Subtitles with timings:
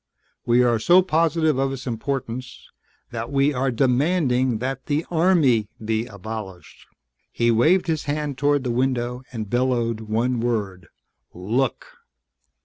[0.47, 2.67] We are so positive of its importance
[3.11, 6.87] that we are demanding that the Army be abolished!"
[7.31, 10.87] He waved his hand toward the window and bellowed one word.
[11.35, 11.85] "LOOK!"